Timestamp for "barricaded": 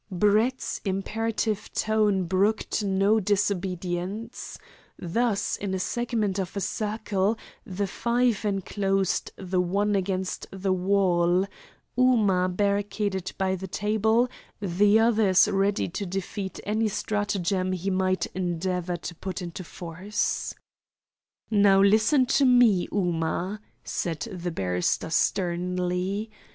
12.49-13.33